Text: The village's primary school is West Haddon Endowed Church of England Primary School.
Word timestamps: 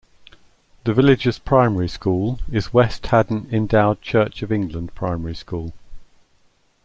The 0.83 0.95
village's 0.95 1.37
primary 1.37 1.87
school 1.87 2.39
is 2.51 2.73
West 2.73 3.05
Haddon 3.05 3.47
Endowed 3.51 4.01
Church 4.01 4.41
of 4.41 4.51
England 4.51 4.95
Primary 4.95 5.35
School. 5.35 5.73